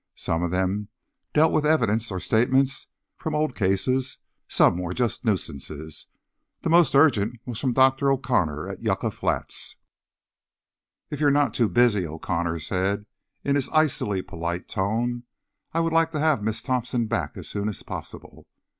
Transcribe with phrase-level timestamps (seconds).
[0.15, 0.87] Some of them
[1.31, 6.07] dealt with evidence or statements from old cases, some were just nuisances.
[6.63, 8.09] The most urgent was from Dr.
[8.11, 9.75] O'Connor at Yucca Flats.
[11.11, 13.05] "If you're not too busy," O'Connor said
[13.43, 15.21] in his icily polite tone,
[15.71, 18.47] "I would like to have Miss Thompson back as soon as possible."